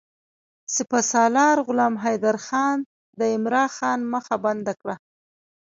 سپه 0.75 0.99
سالار 1.11 1.57
غلام 1.67 1.93
حیدرخان 2.03 2.77
د 3.19 3.21
عمرا 3.35 3.65
خان 3.75 3.99
مخه 4.13 4.35
بنده 4.45 4.73
کړه. 4.81 4.95